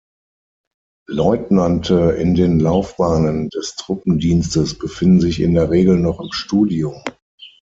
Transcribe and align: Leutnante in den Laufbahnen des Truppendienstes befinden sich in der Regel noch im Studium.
Leutnante 1.07 2.13
in 2.17 2.33
den 2.33 2.59
Laufbahnen 2.59 3.49
des 3.51 3.75
Truppendienstes 3.75 4.75
befinden 4.79 5.21
sich 5.21 5.39
in 5.39 5.53
der 5.53 5.69
Regel 5.69 5.99
noch 5.99 6.19
im 6.19 6.31
Studium. 6.33 7.03